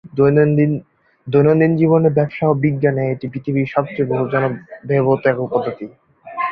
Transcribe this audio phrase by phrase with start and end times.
[1.27, 4.27] দৈনন্দিন জীবনে ব্যবসা ও বিজ্ঞানে এটি পৃথিবীর সবচেয়ে বহুল
[4.89, 5.85] ব্যবহৃত একক পদ্ধতি।